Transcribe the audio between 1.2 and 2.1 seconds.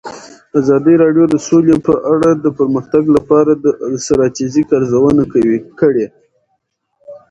د سوله په